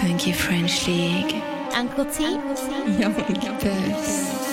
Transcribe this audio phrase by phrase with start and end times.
[0.00, 1.42] Funky French League.
[1.74, 2.22] Uncle T.
[2.98, 4.47] Young Pulse.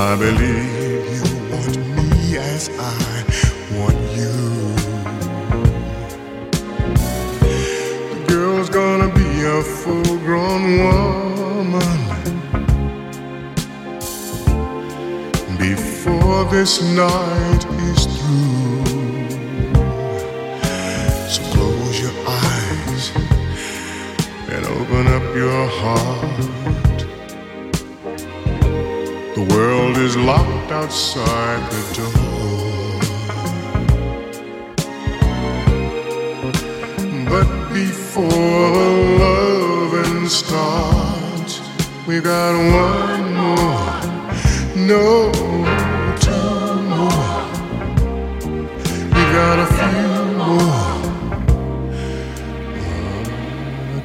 [0.00, 3.24] I believe you want me as I
[3.76, 4.32] want you.
[8.12, 11.98] The girl's gonna be a full grown woman.
[15.58, 18.84] before this night is through.
[21.28, 23.04] So close your eyes
[24.52, 26.17] and open up your heart.
[30.08, 32.14] Is locked outside the door.
[37.32, 38.84] But before
[39.24, 41.60] loving starts,
[42.06, 42.54] we got
[42.86, 43.90] one more
[44.92, 45.04] no
[46.24, 46.56] two
[46.92, 47.36] more.
[49.14, 50.10] We got a few
[50.42, 50.98] more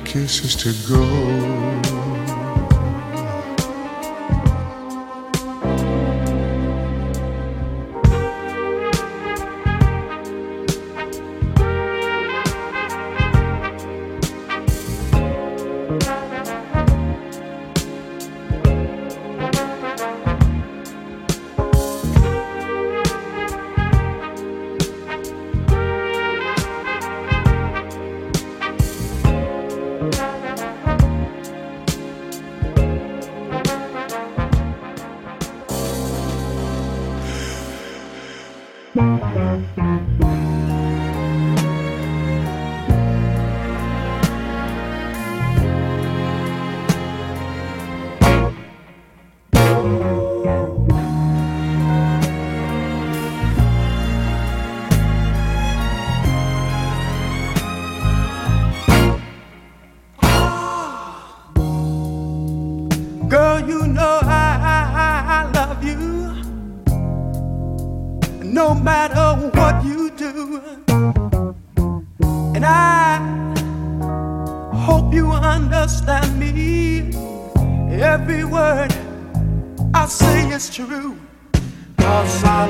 [0.04, 1.73] kisses to go.
[38.96, 40.34] Girl,
[80.64, 81.18] is true.
[81.98, 82.68] Cause I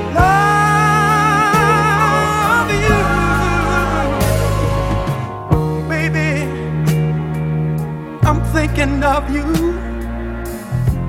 [2.57, 2.99] love you.
[5.89, 6.31] Baby,
[8.27, 9.47] I'm thinking of you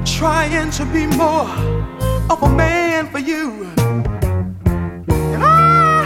[0.05, 1.49] trying to be more
[2.31, 3.71] of a man for you.
[5.35, 6.05] And I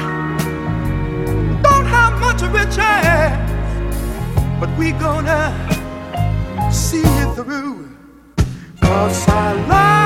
[1.62, 3.32] don't have much riches,
[4.60, 5.42] but we gonna
[6.70, 7.88] see it through.
[8.80, 9.97] Cause I love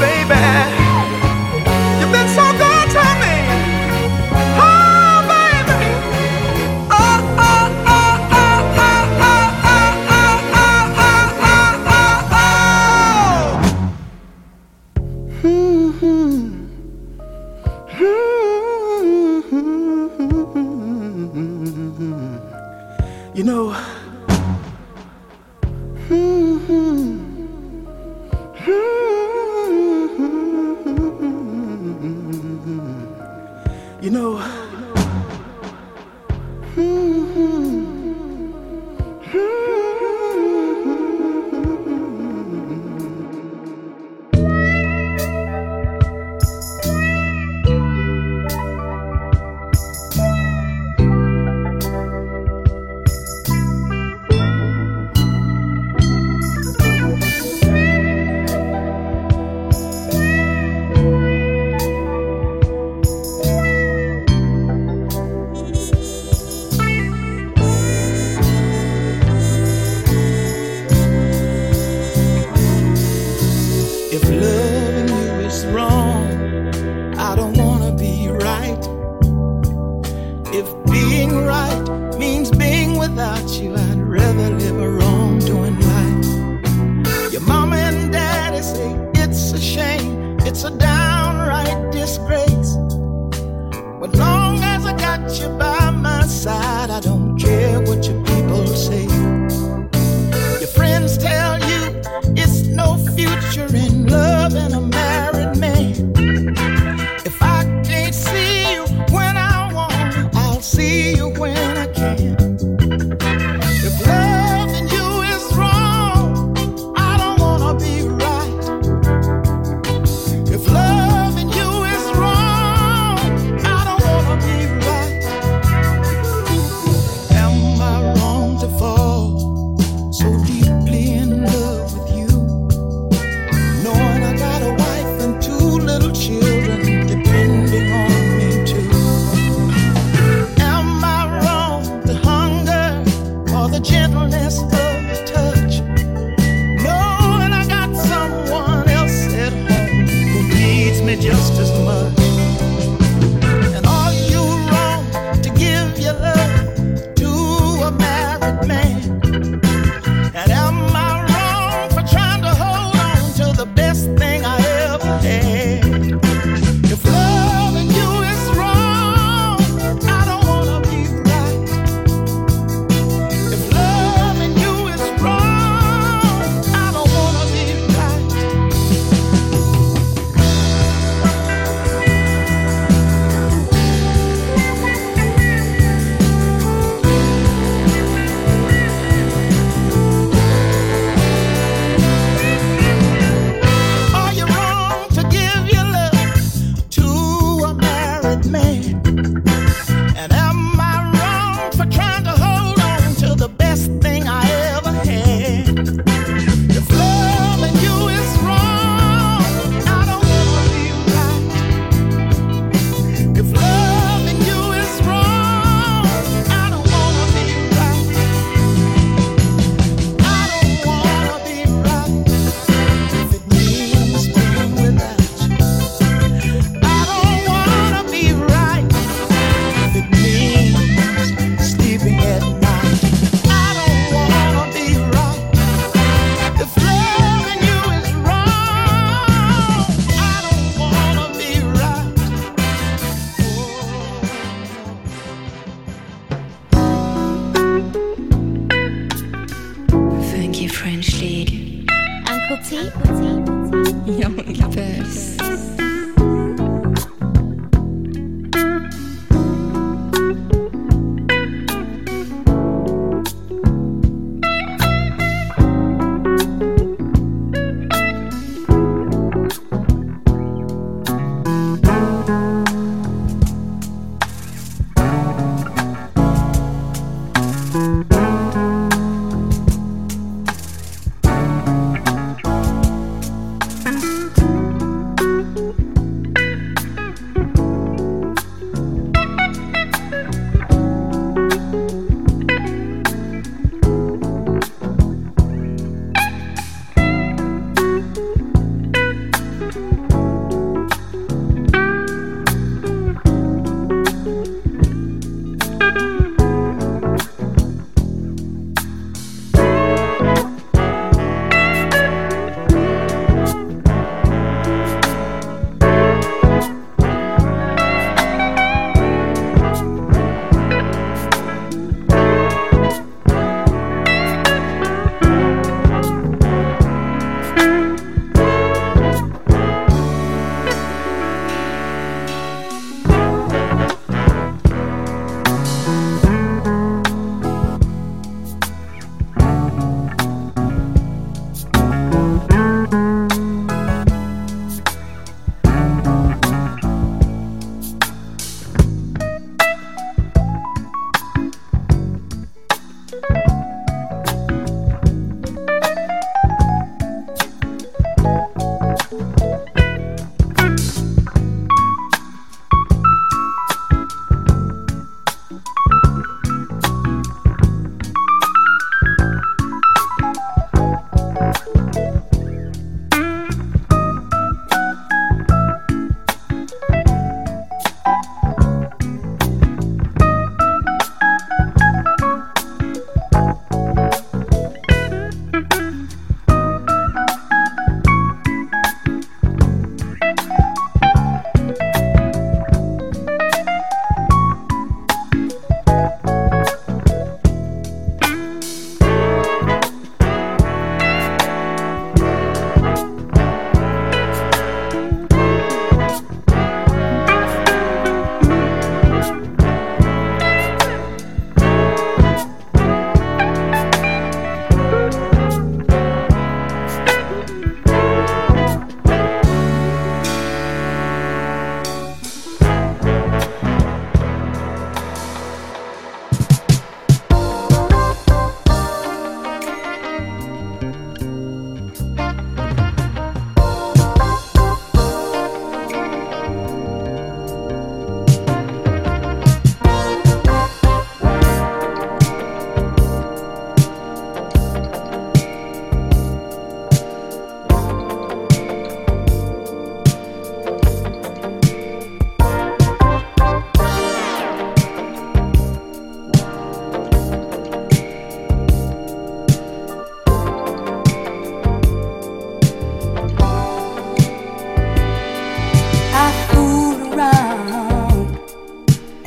[0.00, 0.59] baby.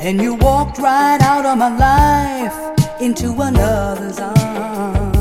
[0.04, 5.13] And you walked right out of my life into another's arms.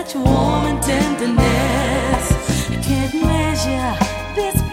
[0.00, 2.70] Such warm and tenderness.
[2.70, 3.98] I can't measure
[4.34, 4.69] this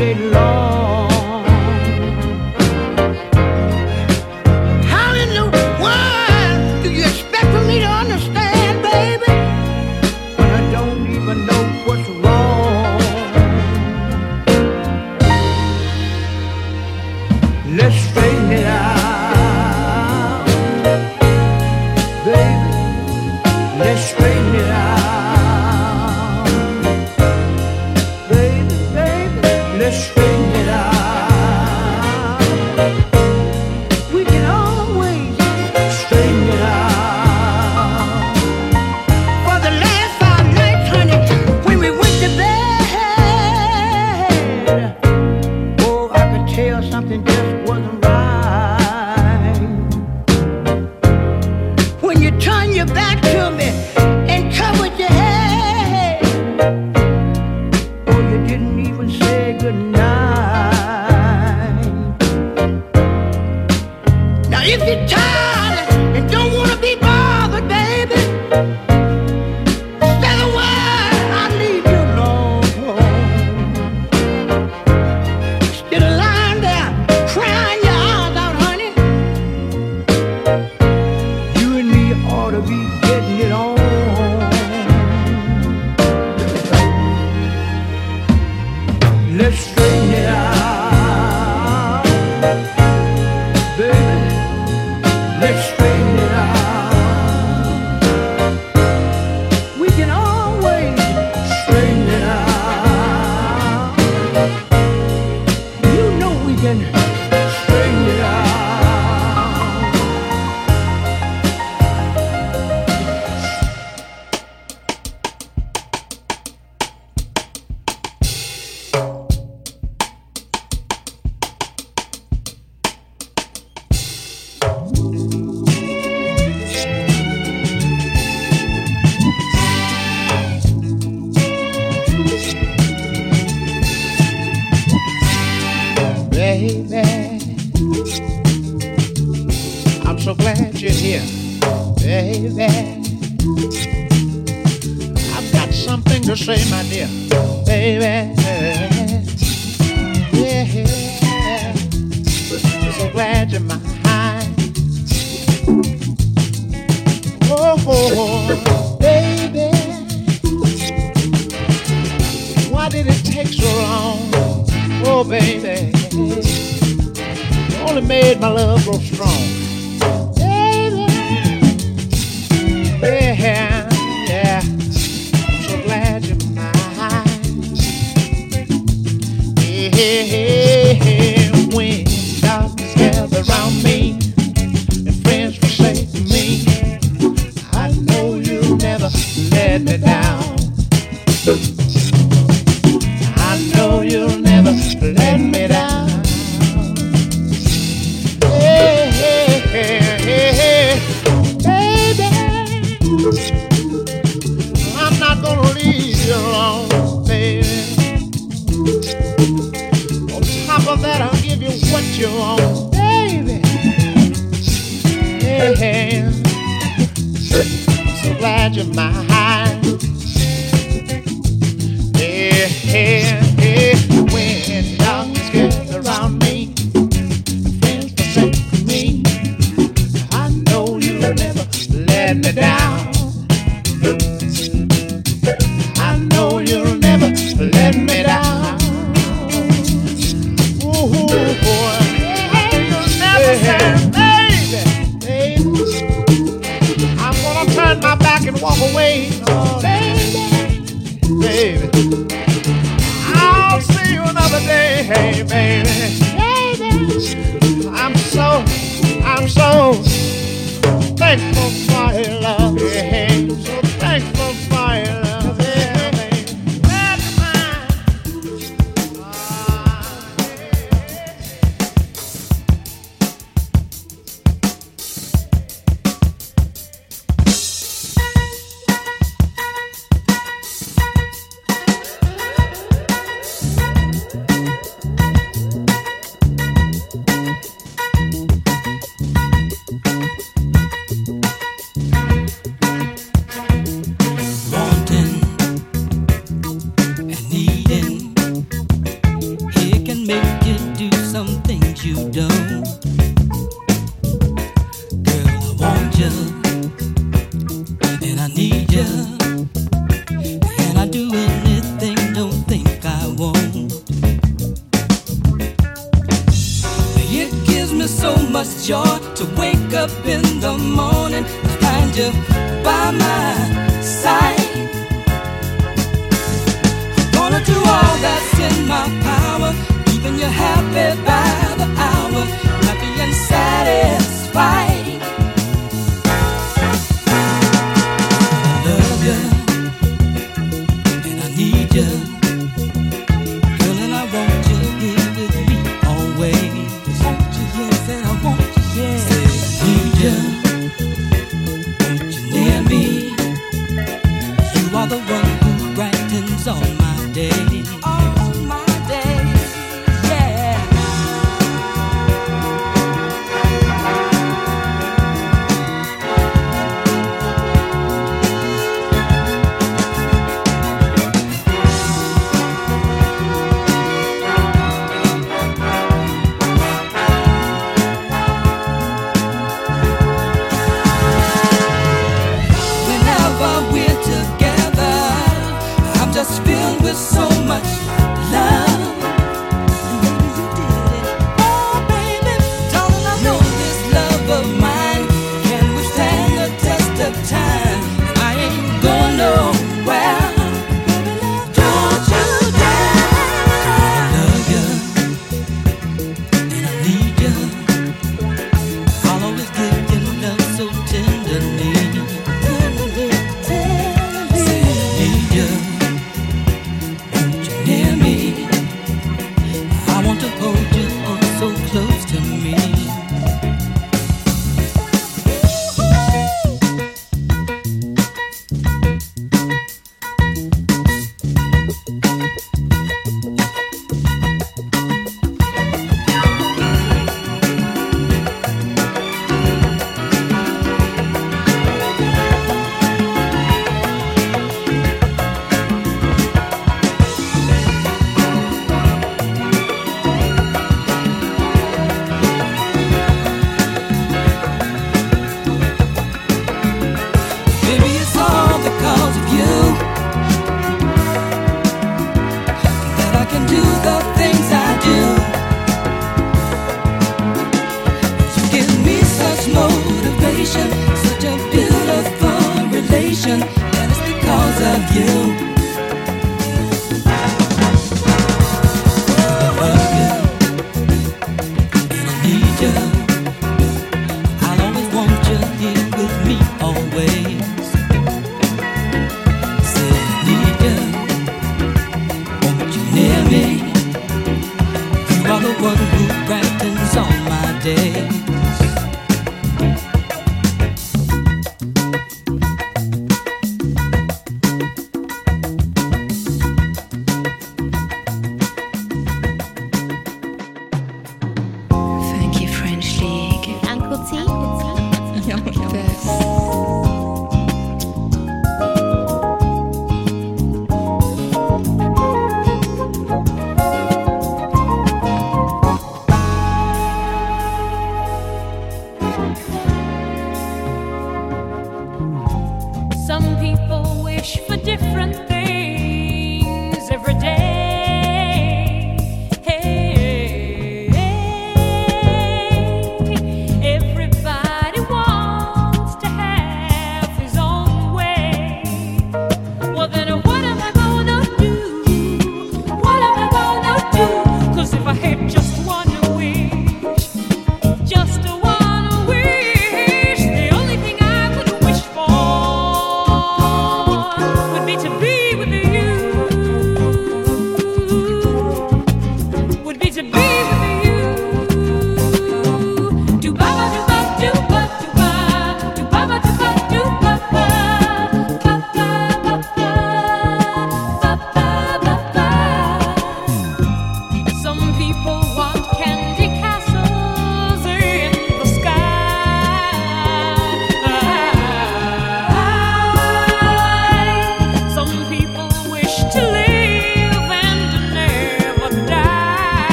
[0.00, 0.79] day long.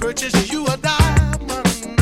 [0.00, 1.96] purchase you a diamond.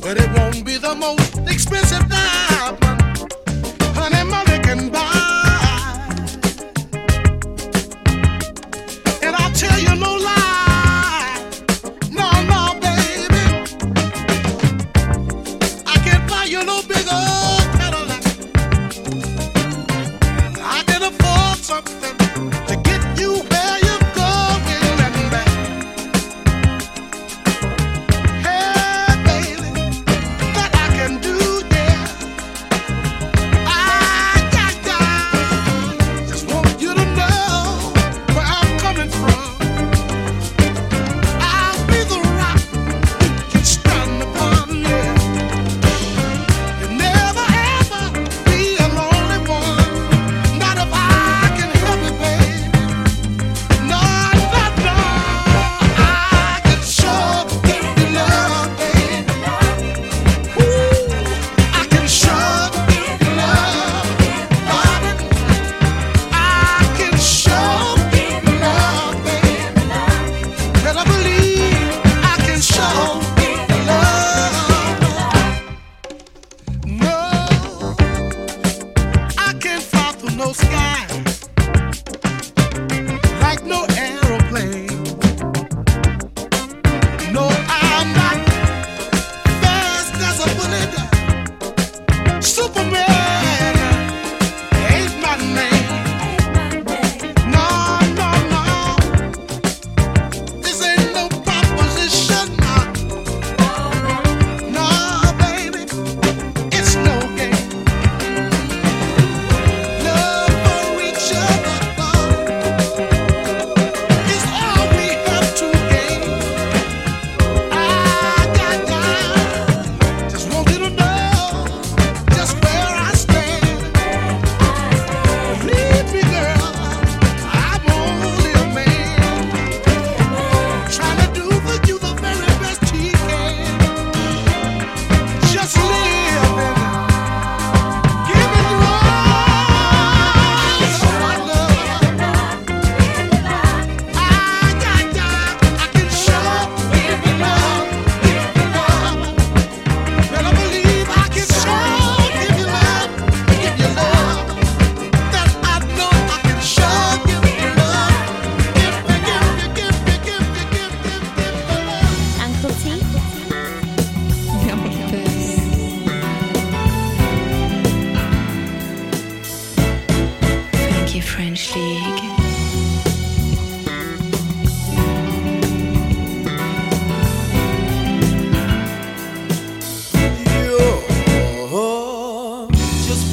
[0.00, 3.32] But it won't be the most expensive diamond.
[3.96, 5.27] Honey, money can buy.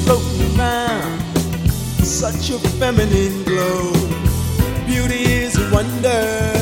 [0.04, 1.20] floating around.
[2.04, 3.92] Such a feminine glow.
[4.86, 6.52] Beauty is a wonder.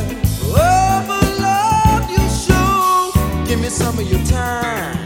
[0.56, 3.46] Oh, the love you show.
[3.46, 4.98] Give me some of your time.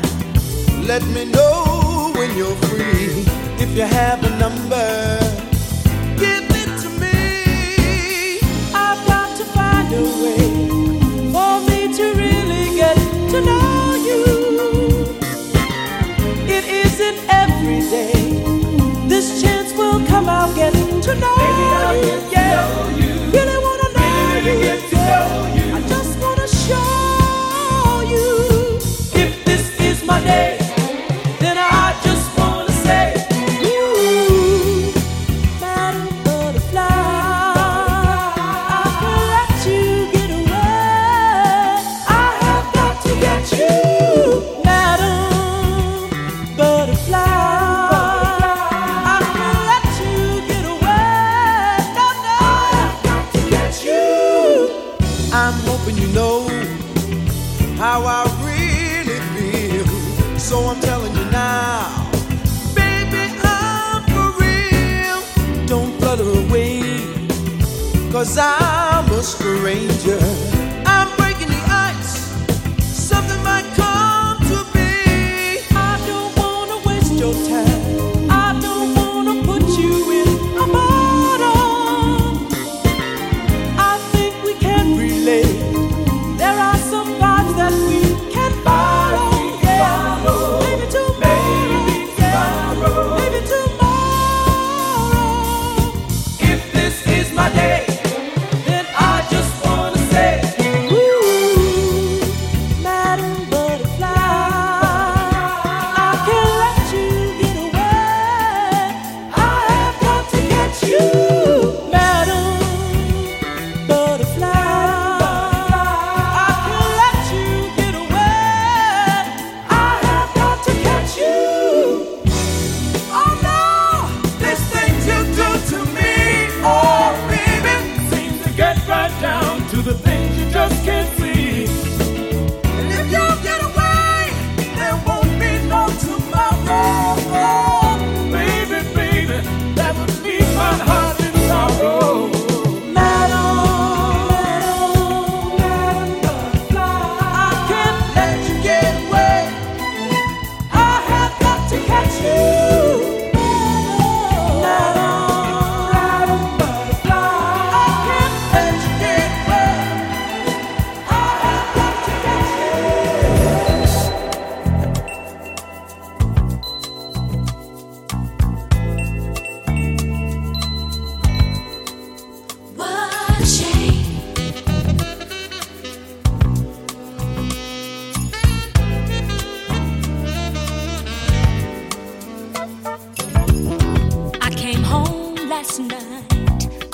[0.87, 3.25] Let me know when you're free.
[3.63, 5.28] If you have a number.
[20.59, 22.33] get to know Baby, you.
[22.33, 25.38] Yeah, really wanna know you.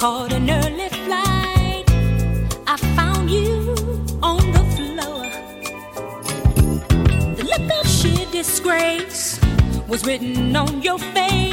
[0.05, 1.85] caught an early flight.
[2.67, 3.75] I found you
[4.23, 5.25] on the floor.
[7.39, 9.41] The look of sheer disgrace
[9.89, 11.44] was written on your face.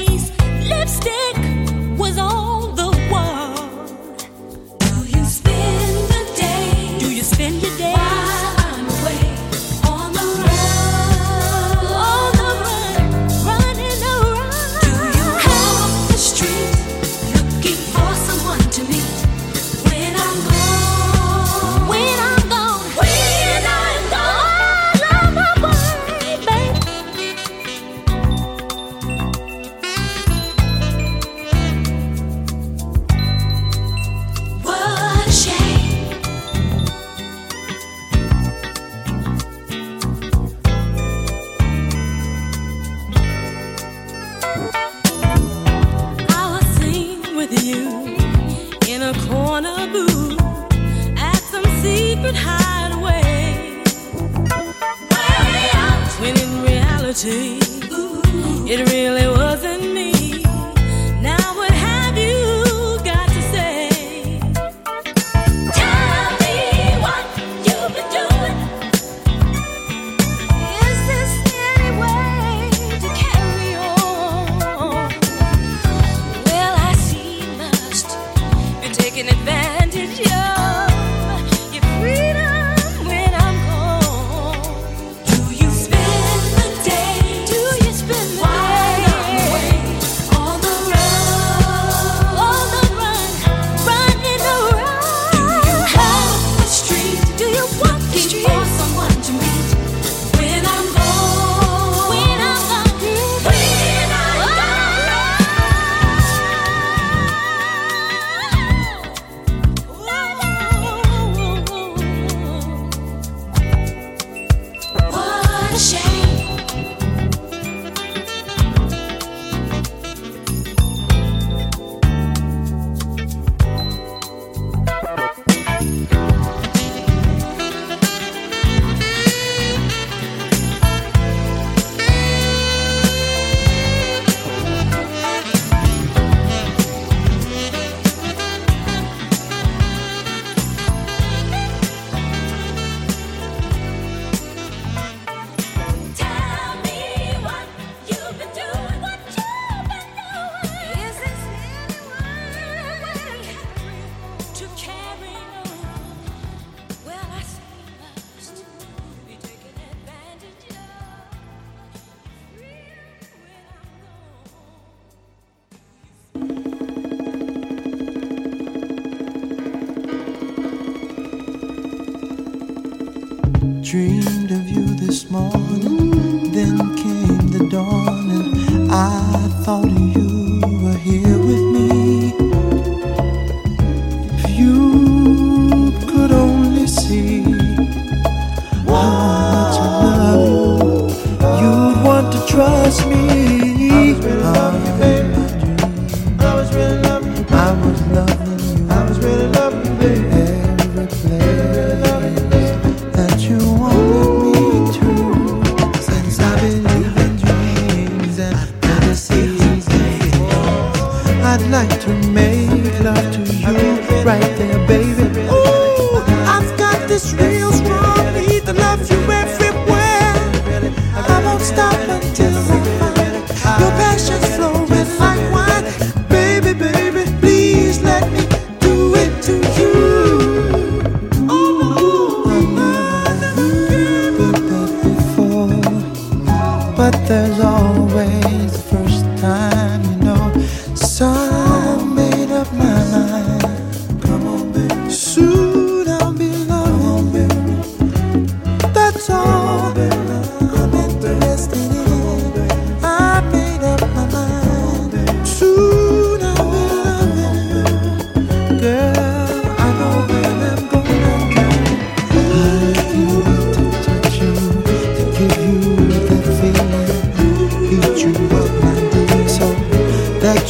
[173.92, 176.50] dreamed of you this morning.
[176.54, 178.11] Then came the dawn.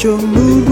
[0.04, 0.71] your mood.